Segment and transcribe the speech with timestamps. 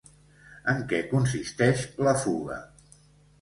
[0.71, 2.59] En què consisteix la fuga?